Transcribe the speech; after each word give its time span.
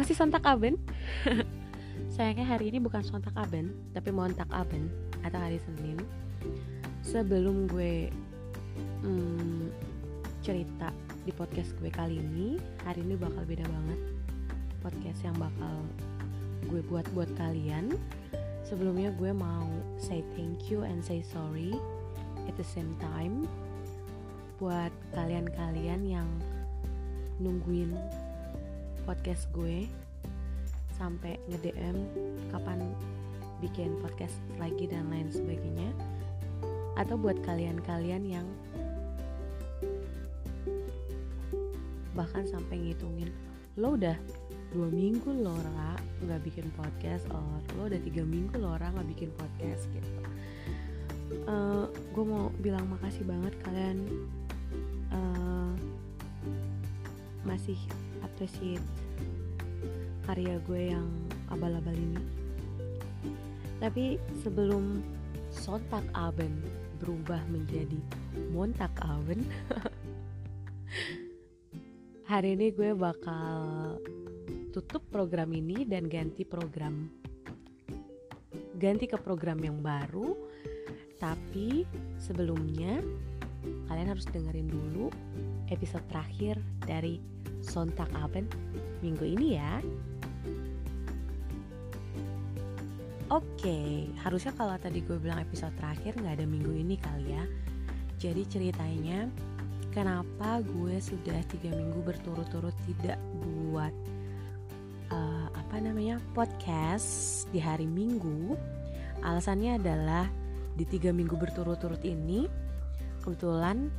masih 0.00 0.16
sontak 0.16 0.40
aben? 0.48 0.80
Sayangnya 2.16 2.56
hari 2.56 2.72
ini 2.72 2.80
bukan 2.80 3.04
sontak 3.04 3.36
aben 3.36 3.68
tapi 3.92 4.08
montak 4.08 4.48
aben 4.48 4.88
atau 5.20 5.36
hari 5.36 5.60
Senin. 5.60 6.00
Sebelum 7.04 7.68
gue 7.68 8.08
hmm, 9.04 9.68
cerita 10.40 10.88
di 11.28 11.36
podcast 11.36 11.76
gue 11.76 11.92
kali 11.92 12.16
ini 12.16 12.56
hari 12.88 13.04
ini 13.04 13.12
bakal 13.20 13.44
beda 13.44 13.68
banget. 13.68 14.00
Podcast 14.80 15.20
yang 15.20 15.36
bakal 15.36 15.84
gue 16.72 16.80
buat 16.88 17.04
buat 17.12 17.28
kalian. 17.36 17.92
Sebelumnya 18.64 19.12
gue 19.20 19.36
mau 19.36 19.68
say 20.00 20.24
thank 20.32 20.72
you 20.72 20.80
and 20.80 21.04
say 21.04 21.20
sorry 21.20 21.76
at 22.48 22.56
the 22.56 22.64
same 22.64 22.96
time 22.96 23.44
buat 24.56 24.92
kalian-kalian 25.12 26.08
yang 26.08 26.28
nungguin 27.36 27.92
podcast 29.04 29.48
gue 29.56 29.88
sampai 31.00 31.40
nge-DM 31.48 31.96
kapan 32.52 32.92
bikin 33.60 33.96
podcast 34.00 34.36
lagi 34.60 34.88
dan 34.88 35.08
lain 35.08 35.28
sebagainya. 35.32 35.88
Atau 36.96 37.16
buat 37.16 37.40
kalian-kalian 37.44 38.24
yang 38.28 38.46
bahkan 42.12 42.44
sampai 42.44 42.76
ngitungin 42.76 43.32
lo 43.80 43.96
udah 43.96 44.18
dua 44.74 44.92
minggu 44.92 45.30
lo 45.30 45.56
Ra 45.56 45.96
nggak 46.26 46.40
bikin 46.44 46.68
podcast 46.76 47.24
or 47.32 47.62
lo 47.78 47.88
udah 47.88 48.00
tiga 48.02 48.26
minggu 48.26 48.60
lo 48.60 48.76
Ra 48.76 48.92
nggak 48.92 49.08
bikin 49.16 49.30
podcast 49.34 49.88
gitu. 49.94 50.10
Uh, 51.46 51.86
gue 52.10 52.24
mau 52.26 52.50
bilang 52.58 52.90
makasih 52.90 53.22
banget 53.22 53.54
kalian 53.62 54.02
uh, 55.14 55.72
masih 57.46 57.78
appreciate 58.40 58.80
karya 60.24 60.56
gue 60.64 60.96
yang 60.96 61.04
abal-abal 61.52 61.92
ini. 61.92 62.24
Tapi 63.76 64.16
sebelum 64.40 65.04
sontak 65.52 66.00
aben 66.16 66.64
berubah 67.04 67.36
menjadi 67.52 68.00
montak 68.48 68.96
aben 69.04 69.44
hari 72.32 72.56
ini 72.56 72.72
gue 72.72 72.96
bakal 72.96 74.00
tutup 74.72 75.04
program 75.12 75.52
ini 75.52 75.84
dan 75.84 76.08
ganti 76.08 76.48
program. 76.48 77.12
Ganti 78.80 79.04
ke 79.04 79.20
program 79.20 79.60
yang 79.60 79.84
baru 79.84 80.32
tapi 81.20 81.84
sebelumnya 82.16 83.04
kalian 83.84 84.08
harus 84.08 84.24
dengerin 84.32 84.72
dulu 84.72 85.12
episode 85.68 86.08
terakhir 86.08 86.56
dari 86.88 87.39
Sontak 87.60 88.08
Aben 88.16 88.48
minggu 89.00 89.24
ini 89.24 89.56
ya. 89.56 89.80
Oke, 93.30 94.10
harusnya 94.26 94.50
kalau 94.58 94.74
tadi 94.74 95.06
gue 95.06 95.14
bilang 95.22 95.38
episode 95.38 95.70
terakhir 95.78 96.18
nggak 96.18 96.42
ada 96.42 96.46
minggu 96.50 96.74
ini 96.74 96.98
kali 96.98 97.30
ya. 97.30 97.44
Jadi 98.18 98.42
ceritanya 98.50 99.30
kenapa 99.94 100.58
gue 100.66 100.98
sudah 100.98 101.38
tiga 101.46 101.70
minggu 101.70 102.02
berturut-turut 102.02 102.74
tidak 102.90 103.22
buat 103.38 103.94
uh, 105.14 105.46
apa 105.54 105.76
namanya 105.78 106.18
podcast 106.34 107.46
di 107.54 107.62
hari 107.62 107.86
Minggu. 107.86 108.58
Alasannya 109.22 109.78
adalah 109.78 110.26
di 110.74 110.82
tiga 110.86 111.14
minggu 111.14 111.38
berturut-turut 111.38 112.00
ini 112.02 112.50
kebetulan 113.20 113.92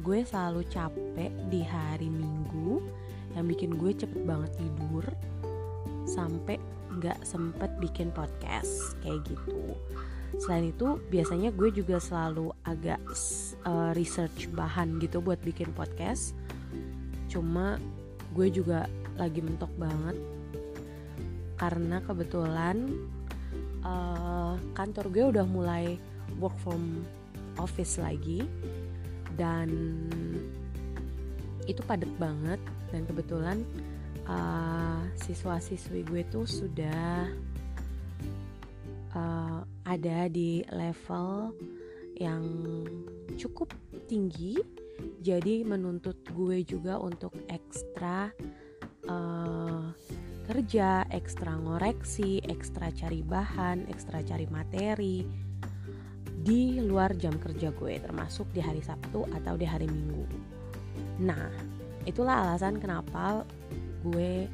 gue 0.00 0.24
selalu 0.24 0.64
capek 0.72 1.30
di 1.52 1.60
hari 1.60 2.08
Minggu 2.08 2.80
yang 3.36 3.44
bikin 3.48 3.76
gue 3.76 3.92
cepet 3.92 4.24
banget 4.24 4.52
tidur 4.56 5.04
sampai 6.08 6.56
nggak 6.92 7.24
sempet 7.24 7.68
bikin 7.80 8.12
podcast 8.12 8.96
kayak 9.04 9.24
gitu. 9.28 9.76
Selain 10.40 10.72
itu 10.72 10.96
biasanya 11.12 11.52
gue 11.52 11.68
juga 11.68 12.00
selalu 12.00 12.56
agak 12.64 13.00
uh, 13.68 13.92
research 13.92 14.48
bahan 14.52 14.96
gitu 15.00 15.20
buat 15.20 15.40
bikin 15.44 15.72
podcast. 15.76 16.32
Cuma 17.28 17.76
gue 18.32 18.48
juga 18.48 18.88
lagi 19.20 19.44
mentok 19.44 19.72
banget 19.76 20.16
karena 21.60 22.00
kebetulan 22.02 22.90
uh, 23.84 24.56
kantor 24.74 25.06
gue 25.12 25.24
udah 25.36 25.46
mulai 25.46 25.94
work 26.40 26.56
from 26.64 27.04
office 27.60 28.00
lagi 28.00 28.42
dan 29.36 29.68
itu 31.66 31.80
padat 31.86 32.10
banget. 32.18 32.60
Dan 32.92 33.08
kebetulan 33.08 33.64
uh, 34.28 35.00
siswa-siswi 35.16 36.04
gue 36.04 36.22
tuh 36.28 36.44
sudah 36.44 37.32
uh, 39.16 39.60
ada 39.88 40.28
di 40.28 40.60
level 40.68 41.56
yang 42.20 42.44
cukup 43.40 43.72
tinggi. 44.06 44.60
Jadi 45.24 45.66
menuntut 45.66 46.20
gue 46.30 46.62
juga 46.62 47.00
untuk 47.00 47.32
ekstra 47.50 48.30
uh, 49.08 49.90
kerja, 50.46 51.06
ekstra 51.10 51.58
ngoreksi, 51.58 52.44
ekstra 52.44 52.92
cari 52.92 53.24
bahan, 53.24 53.88
ekstra 53.88 54.20
cari 54.22 54.46
materi 54.50 55.50
di 56.42 56.82
luar 56.82 57.14
jam 57.14 57.38
kerja 57.38 57.70
gue 57.70 58.02
termasuk 58.02 58.50
di 58.50 58.58
hari 58.58 58.82
Sabtu 58.82 59.22
atau 59.30 59.54
di 59.54 59.62
hari 59.62 59.86
Minggu. 59.86 60.26
Nah, 61.22 61.54
itulah 62.02 62.42
alasan 62.42 62.82
kenapa 62.82 63.46
gue 64.02 64.50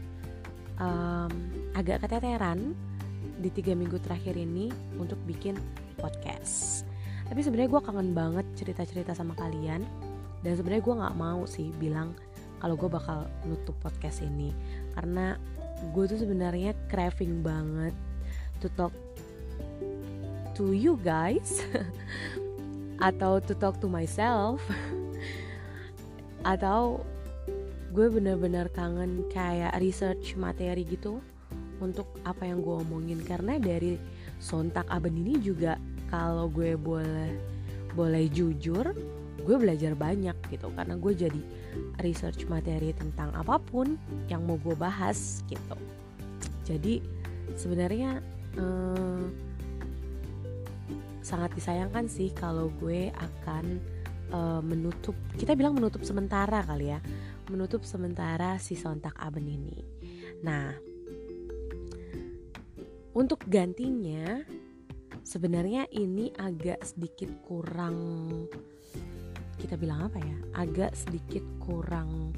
um, 0.77 1.33
agak 1.73 2.05
keteteran 2.05 2.77
di 3.41 3.49
tiga 3.49 3.73
minggu 3.73 3.97
terakhir 4.05 4.37
ini 4.37 4.69
untuk 5.01 5.17
bikin 5.25 5.57
podcast. 5.97 6.85
Tapi 7.29 7.41
sebenarnya 7.41 7.73
gue 7.73 7.83
kangen 7.83 8.11
banget 8.13 8.47
cerita-cerita 8.57 9.17
sama 9.17 9.33
kalian 9.37 9.85
dan 10.45 10.53
sebenarnya 10.55 10.85
gue 10.85 10.95
nggak 11.01 11.17
mau 11.19 11.43
sih 11.49 11.73
bilang 11.77 12.13
kalau 12.59 12.75
gue 12.75 12.91
bakal 12.91 13.27
nutup 13.47 13.75
podcast 13.81 14.23
ini 14.23 14.51
karena 14.99 15.39
gue 15.95 16.05
tuh 16.11 16.19
sebenarnya 16.19 16.75
craving 16.91 17.43
banget 17.43 17.95
to 18.59 18.67
talk 18.75 18.91
to 20.59 20.75
you 20.75 20.99
guys 21.07 21.63
atau 23.09 23.39
to 23.39 23.55
talk 23.55 23.79
to 23.79 23.87
myself 23.87 24.59
atau 26.53 27.07
gue 27.95 28.07
bener-bener 28.11 28.67
kangen 28.75 29.23
kayak 29.31 29.79
research 29.79 30.35
materi 30.35 30.83
gitu 30.83 31.23
untuk 31.79 32.11
apa 32.27 32.43
yang 32.43 32.59
gue 32.61 32.75
omongin. 32.83 33.23
Karena 33.23 33.57
dari 33.57 33.95
sontak 34.43 34.85
aben 34.91 35.15
ini 35.15 35.39
juga 35.39 35.79
kalau 36.11 36.51
gue 36.51 36.75
boleh 36.75 37.39
boleh 37.95 38.27
jujur 38.31 38.93
gue 39.47 39.57
belajar 39.57 39.95
banyak 39.95 40.35
gitu. 40.51 40.69
Karena 40.75 40.99
gue 40.99 41.13
jadi 41.15 41.41
research 42.03 42.51
materi 42.51 42.91
tentang 42.93 43.31
apa 43.33 43.63
pun 43.63 43.95
yang 44.27 44.45
mau 44.45 44.59
gue 44.59 44.75
bahas 44.75 45.41
gitu. 45.47 45.79
Jadi 46.67 47.01
sebenarnya 47.57 48.21
eh, 48.59 49.25
sangat 51.29 51.53
disayangkan 51.53 52.09
sih 52.09 52.33
kalau 52.33 52.73
gue 52.81 53.13
akan 53.13 53.77
uh, 54.33 54.65
menutup 54.65 55.13
kita 55.37 55.53
bilang 55.53 55.77
menutup 55.77 56.01
sementara 56.01 56.65
kali 56.65 56.97
ya 56.97 57.05
menutup 57.53 57.85
sementara 57.85 58.57
si 58.57 58.77
sontak 58.77 59.13
aben 59.21 59.45
ini. 59.45 59.85
Nah 60.41 60.73
untuk 63.13 63.45
gantinya 63.45 64.41
sebenarnya 65.21 65.85
ini 65.93 66.33
agak 66.41 66.81
sedikit 66.81 67.29
kurang 67.45 67.97
kita 69.61 69.77
bilang 69.77 70.09
apa 70.09 70.17
ya 70.23 70.37
agak 70.57 70.97
sedikit 70.97 71.45
kurang 71.61 72.33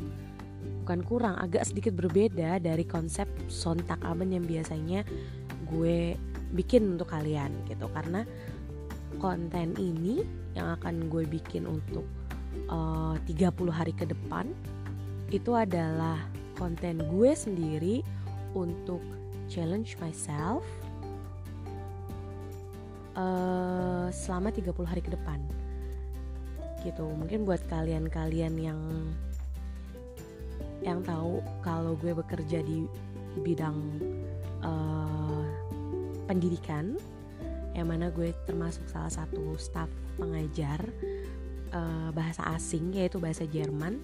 bukan 0.82 1.06
kurang 1.06 1.36
agak 1.38 1.62
sedikit 1.62 1.94
berbeda 1.94 2.58
dari 2.58 2.82
konsep 2.82 3.30
sontak 3.46 4.02
aben 4.02 4.34
yang 4.34 4.42
biasanya 4.42 5.06
gue 5.70 6.18
bikin 6.50 6.98
untuk 6.98 7.10
kalian 7.14 7.54
gitu. 7.70 7.86
Karena 7.94 8.26
konten 9.18 9.74
ini 9.74 10.22
yang 10.54 10.78
akan 10.78 11.10
gue 11.10 11.26
bikin 11.26 11.66
untuk 11.66 12.06
uh, 12.70 13.18
30 13.26 13.50
hari 13.70 13.90
ke 13.90 14.06
depan 14.06 14.50
itu 15.30 15.54
adalah 15.54 16.18
konten 16.58 17.02
gue 17.06 17.30
sendiri 17.34 18.02
untuk 18.54 19.02
challenge 19.46 19.98
myself 20.02 20.62
uh, 23.14 24.10
selama 24.10 24.50
30 24.50 24.74
hari 24.86 25.02
ke 25.02 25.10
depan. 25.14 25.38
Gitu. 26.82 27.04
Mungkin 27.04 27.46
buat 27.46 27.62
kalian-kalian 27.70 28.54
yang 28.58 28.80
yang 30.80 31.04
tahu 31.04 31.44
kalau 31.60 31.92
gue 32.00 32.16
bekerja 32.16 32.64
di 32.64 32.88
bidang 33.44 33.76
uh, 34.64 35.44
pendidikan 36.24 36.96
yang 37.74 37.88
mana 37.88 38.10
gue 38.10 38.34
termasuk 38.44 38.86
salah 38.90 39.10
satu 39.10 39.54
staff 39.56 39.88
pengajar 40.18 40.82
uh, 41.70 42.10
bahasa 42.10 42.44
asing 42.54 42.92
yaitu 42.94 43.22
bahasa 43.22 43.46
Jerman. 43.46 44.02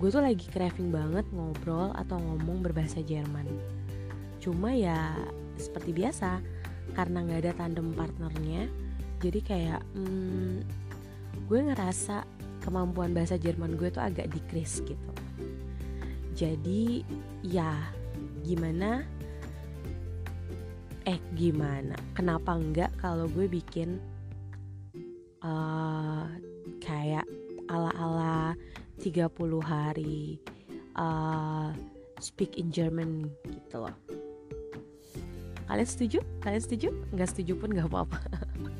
Gue 0.00 0.08
tuh 0.08 0.24
lagi 0.24 0.48
craving 0.48 0.90
banget 0.90 1.28
ngobrol 1.30 1.92
atau 1.94 2.16
ngomong 2.16 2.64
berbahasa 2.64 3.04
Jerman. 3.04 3.46
Cuma 4.40 4.72
ya 4.72 5.14
seperti 5.60 5.92
biasa 5.92 6.40
karena 6.96 7.22
nggak 7.22 7.40
ada 7.46 7.52
tandem 7.54 7.92
partnernya 7.94 8.66
jadi 9.20 9.40
kayak 9.44 9.82
hmm, 9.92 10.64
gue 11.44 11.60
ngerasa 11.60 12.24
kemampuan 12.64 13.12
bahasa 13.12 13.36
Jerman 13.36 13.76
gue 13.76 13.92
tuh 13.92 14.00
agak 14.00 14.32
decrease 14.32 14.80
gitu. 14.80 15.12
Jadi 16.32 17.04
ya 17.44 17.76
gimana 18.40 19.04
eh 21.10 21.18
gimana? 21.34 21.98
Kenapa 22.14 22.54
enggak 22.54 22.94
kalau 23.02 23.26
gue 23.26 23.50
bikin 23.50 23.98
uh, 25.42 26.30
kayak 26.78 27.26
ala-ala 27.66 28.54
30 29.02 29.26
hari 29.58 30.38
uh, 30.94 31.74
speak 32.22 32.54
in 32.62 32.70
German 32.70 33.26
gitu 33.50 33.82
loh. 33.82 33.96
Kalian 35.66 35.86
setuju? 35.86 36.18
Kalian 36.42 36.62
setuju? 36.62 36.88
Nggak 37.10 37.28
setuju 37.34 37.52
pun 37.58 37.74
nggak 37.74 37.90
apa-apa. 37.90 38.18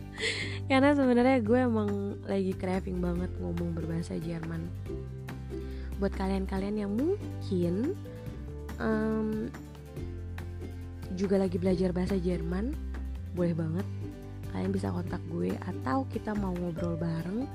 Karena 0.71 0.95
sebenarnya 0.95 1.39
gue 1.43 1.59
emang 1.59 1.91
lagi 2.31 2.55
craving 2.55 3.03
banget 3.03 3.31
ngomong 3.43 3.75
berbahasa 3.75 4.19
Jerman. 4.23 4.71
Buat 5.99 6.15
kalian-kalian 6.15 6.77
yang 6.79 6.93
mungkin 6.95 7.99
um, 8.79 9.51
juga 11.15 11.41
lagi 11.41 11.57
belajar 11.59 11.91
bahasa 11.91 12.17
Jerman 12.19 12.75
boleh 13.35 13.55
banget. 13.55 13.87
Kalian 14.51 14.75
bisa 14.75 14.91
kontak 14.91 15.23
gue 15.31 15.55
atau 15.63 16.07
kita 16.11 16.35
mau 16.35 16.51
ngobrol 16.55 16.99
bareng. 16.99 17.47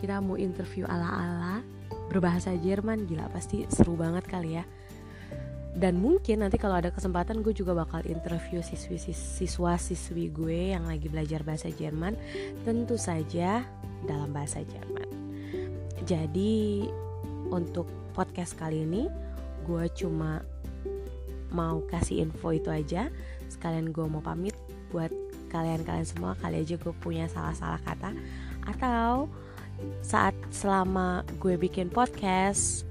Kita 0.00 0.20
mau 0.20 0.36
interview 0.36 0.84
ala-ala 0.88 1.60
berbahasa 2.08 2.52
Jerman 2.60 3.08
gila 3.08 3.28
pasti 3.32 3.64
seru 3.72 3.96
banget 3.96 4.24
kali 4.28 4.60
ya. 4.60 4.64
Dan 5.74 5.98
mungkin 5.98 6.46
nanti 6.46 6.54
kalau 6.54 6.78
ada 6.78 6.94
kesempatan 6.94 7.42
gue 7.42 7.50
juga 7.50 7.74
bakal 7.74 8.06
interview 8.06 8.62
siswi 8.62 8.94
siswa 9.10 9.74
siswi 9.74 10.30
gue 10.30 10.70
yang 10.70 10.86
lagi 10.86 11.10
belajar 11.10 11.42
bahasa 11.42 11.66
Jerman 11.66 12.14
tentu 12.62 12.94
saja 12.94 13.66
dalam 14.06 14.30
bahasa 14.30 14.62
Jerman. 14.62 15.08
Jadi 16.06 16.86
untuk 17.50 17.90
podcast 18.14 18.54
kali 18.54 18.86
ini 18.86 19.10
gue 19.66 19.84
cuma 19.98 20.46
mau 21.54 21.86
kasih 21.86 22.26
info 22.26 22.50
itu 22.50 22.68
aja 22.68 23.08
sekalian 23.46 23.94
gue 23.94 24.04
mau 24.04 24.20
pamit. 24.20 24.52
Buat 24.90 25.14
kalian-kalian 25.54 26.06
semua 26.06 26.34
kali 26.42 26.66
aja 26.66 26.74
gue 26.74 26.94
punya 26.98 27.30
salah-salah 27.30 27.78
kata. 27.86 28.10
Atau 28.66 29.30
saat 30.02 30.34
selama 30.50 31.22
gue 31.38 31.54
bikin 31.54 31.90
podcast 31.90 32.86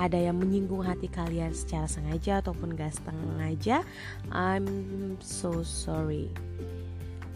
ada 0.00 0.16
yang 0.16 0.40
menyinggung 0.40 0.80
hati 0.84 1.08
kalian 1.08 1.52
secara 1.52 1.84
sengaja 1.84 2.40
ataupun 2.40 2.72
gak 2.72 2.96
sengaja 2.96 3.84
I'm 4.32 4.66
so 5.20 5.60
sorry. 5.60 6.32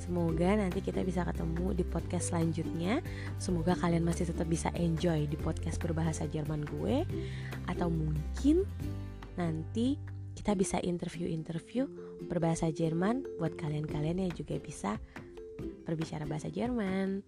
Semoga 0.07 0.55
nanti 0.55 0.79
kita 0.79 1.03
bisa 1.03 1.27
ketemu 1.27 1.75
di 1.75 1.83
podcast 1.83 2.31
selanjutnya. 2.31 3.03
Semoga 3.43 3.75
kalian 3.75 4.07
masih 4.07 4.31
tetap 4.31 4.47
bisa 4.47 4.71
enjoy 4.79 5.27
di 5.27 5.35
podcast 5.35 5.83
berbahasa 5.83 6.31
Jerman 6.31 6.63
gue. 6.63 7.03
Atau 7.67 7.91
mungkin 7.91 8.63
nanti 9.35 9.99
kita 10.47 10.55
bisa 10.55 10.79
interview-interview 10.79 11.91
berbahasa 12.31 12.71
Jerman 12.71 13.27
buat 13.43 13.59
kalian-kalian 13.59 14.23
yang 14.23 14.31
juga 14.31 14.55
bisa 14.63 14.95
berbicara 15.83 16.23
bahasa 16.23 16.47
Jerman. 16.47 17.27